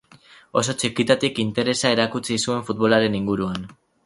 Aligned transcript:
Oso 0.61 0.73
txikitatik 0.83 1.37
interesa 1.45 1.93
erakutsi 1.99 2.39
zuen 2.47 2.67
futbolaren 2.71 3.23
inguruan. 3.23 3.71